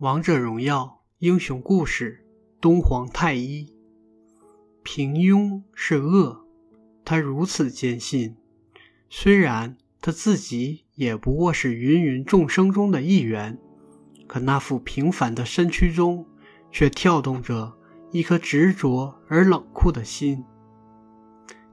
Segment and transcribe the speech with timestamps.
[0.00, 2.24] 王者荣耀英雄故事：
[2.58, 3.70] 东皇太一。
[4.82, 6.46] 平庸是恶，
[7.04, 8.34] 他如此坚信。
[9.10, 13.58] 虽然他自己也不过是芸芸众生中的一员，
[14.26, 16.26] 可那副平凡的身躯中，
[16.72, 17.76] 却跳动着
[18.10, 20.42] 一颗执着而冷酷的心。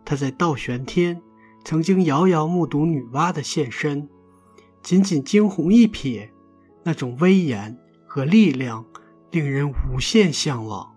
[0.03, 1.21] 他在倒悬天
[1.63, 4.09] 曾经遥遥目睹女娲的现身，
[4.83, 6.27] 仅仅惊鸿一瞥，
[6.83, 8.83] 那种威严和力量
[9.29, 10.95] 令人无限向往。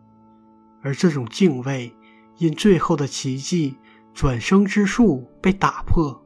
[0.82, 1.94] 而这种敬畏，
[2.38, 3.76] 因最后的奇迹
[4.14, 6.24] 转生之术被打破。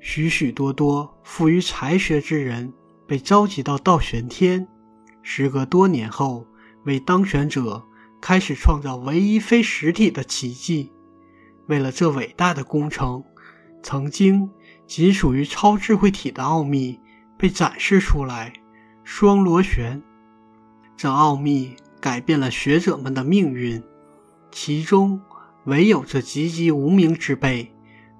[0.00, 2.74] 许许多多富于才学之人
[3.06, 4.68] 被召集到道玄天，
[5.22, 6.46] 时隔多年后，
[6.84, 7.82] 为当选者
[8.20, 10.92] 开始创造唯一非实体的奇迹。
[11.68, 13.24] 为了这伟大的工程，
[13.82, 14.50] 曾经
[14.86, 17.00] 仅属于超智慧体的奥秘
[17.38, 18.52] 被展示出来。
[19.04, 20.02] 双螺旋，
[20.96, 23.82] 这奥秘改变了学者们的命运，
[24.50, 25.20] 其中
[25.64, 27.70] 唯有这籍籍无名之辈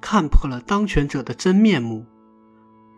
[0.00, 2.04] 看破了当权者的真面目。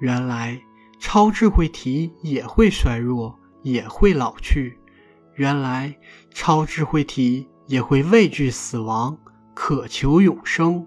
[0.00, 0.60] 原来
[0.98, 4.78] 超智慧体也会衰弱，也会老去。
[5.36, 5.96] 原来
[6.34, 9.16] 超智慧体也会畏惧死亡。
[9.54, 10.86] 渴求永生，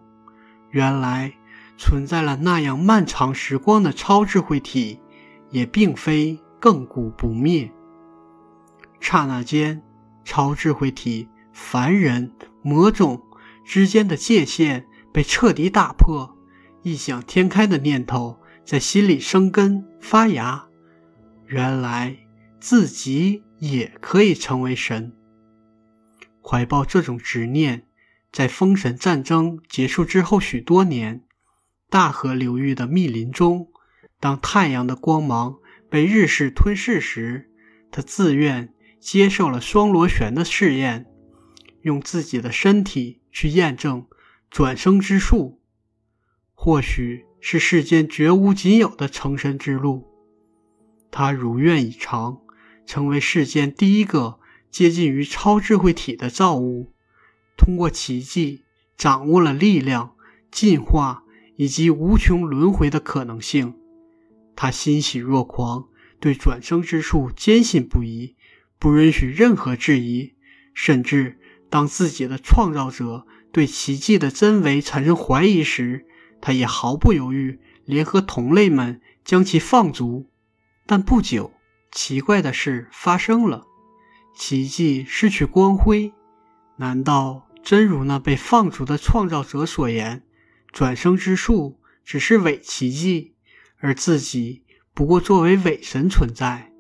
[0.69, 1.34] 原来
[1.75, 5.00] 存在了那样漫长时光的超智慧体，
[5.50, 7.72] 也并非亘古不灭。
[9.00, 9.81] 刹那间，
[10.24, 13.22] 超智慧体、凡人、魔种
[13.66, 16.38] 之间的界限被彻底打破，
[16.84, 20.68] 异想天开的念头在心里生根发芽。
[21.47, 22.18] 原来
[22.59, 25.14] 自己也可以成为神，
[26.44, 27.86] 怀抱这种执念。
[28.31, 31.24] 在封神战争结束之后许多年，
[31.90, 33.70] 大河流域的密林中，
[34.20, 35.56] 当太阳的光芒
[35.89, 37.50] 被日式吞噬时，
[37.91, 41.07] 他自愿接受了双螺旋的试验，
[41.81, 44.05] 用自己的身体去验证
[44.49, 45.61] 转生之术，
[46.53, 50.07] 或许是世间绝无仅有的成神之路。
[51.09, 52.41] 他如愿以偿，
[52.85, 54.39] 成为世间第一个
[54.69, 56.94] 接近于超智慧体的造物。
[57.57, 58.63] 通过奇迹
[58.95, 60.16] 掌握了力量、
[60.51, 61.23] 进化
[61.55, 63.73] 以及无穷轮回的可能性，
[64.62, 65.88] 他欣喜若狂，
[66.20, 68.36] 对转生之术坚信不疑，
[68.78, 70.34] 不允许任何质疑。
[70.74, 71.40] 甚至
[71.70, 76.06] 当自己的创造者对奇迹的真伪产生怀疑时，
[76.42, 80.30] 他也毫不犹豫，联合同类们将其放逐。
[80.86, 81.53] 但不久，
[81.94, 83.66] 奇怪的事发生了，
[84.36, 86.12] 奇迹失去光辉。
[86.76, 87.47] 难道？
[87.64, 90.24] 真如那被放逐的创造者所言，
[90.74, 93.36] 转生之术只是伪奇迹，
[93.79, 94.63] 而自己
[94.94, 96.72] 不过作为伪神存在，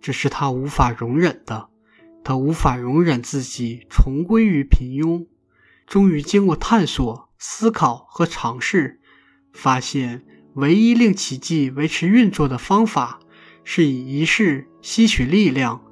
[0.00, 1.68] 这是他无法容忍的。
[2.22, 5.26] 他无法容忍自己重归于平庸。
[5.86, 9.00] 终于经过探索、思考和尝试，
[9.52, 10.24] 发现
[10.54, 13.20] 唯一令奇迹维持运作的方法，
[13.64, 15.82] 是以仪式吸取力量，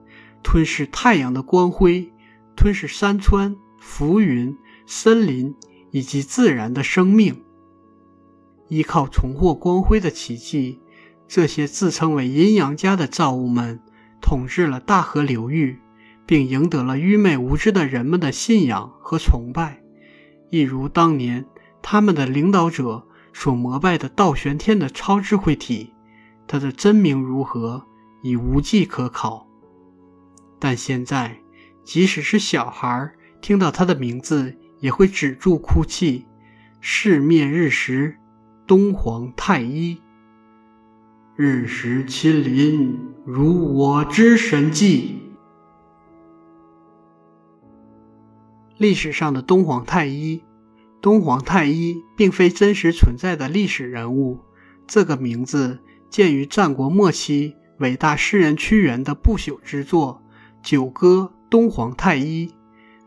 [0.42, 2.12] 吞噬太阳的光辉，
[2.54, 3.56] 吞噬山川。
[3.78, 5.54] 浮云、森林
[5.92, 7.44] 以及自然的生命，
[8.68, 10.80] 依靠重获光辉的奇迹，
[11.28, 13.80] 这些自称为阴阳家的造物们
[14.20, 15.78] 统治了大河流域，
[16.26, 19.82] 并赢得了愚昧无知的人们的信仰和崇拜，
[20.50, 21.46] 一如当年
[21.82, 25.92] 他们的领导者所膜拜的道玄天的超智慧体。
[26.48, 27.84] 他的真名如何，
[28.22, 29.48] 已无迹可考。
[30.58, 31.40] 但现在，
[31.84, 33.12] 即使是小孩。
[33.42, 36.26] 听到他的名字，也会止住哭泣。
[36.80, 38.16] 世灭日食，
[38.66, 39.98] 东皇太一。
[41.36, 45.20] 日食亲临，如我之神迹。
[48.76, 50.42] 历史上的东皇太一，
[51.00, 54.40] 东皇太一并非真实存在的历史人物。
[54.88, 55.78] 这个名字
[56.10, 60.22] 见于战国末期伟大诗人屈原的不朽之作
[60.68, 62.48] 《九歌·东皇太一》。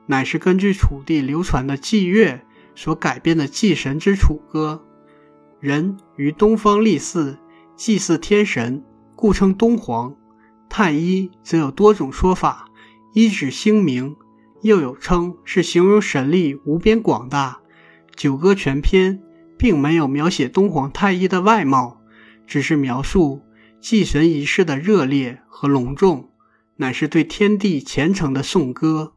[0.06, 2.46] 乃是根据楚地流传的祭乐
[2.76, 4.86] 所改编的祭神之楚歌。
[5.60, 7.38] 人于东方立祀，
[7.76, 8.82] 祭祀天神，
[9.16, 10.16] 故称东皇。
[10.70, 12.70] 太一则有多种说法，
[13.14, 14.16] 一指星明，
[14.62, 17.60] 又有称是形容神力无边广大。
[18.16, 19.22] 九歌全篇
[19.58, 22.00] 并没有描写东皇太一的外貌，
[22.48, 23.42] 只是描述
[23.82, 26.30] 祭神仪式的热烈和隆重，
[26.78, 29.14] 乃是对天地虔诚的颂歌。